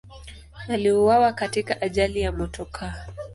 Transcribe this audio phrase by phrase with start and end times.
[0.67, 3.07] Aliuawa katika ajali ya motokaa.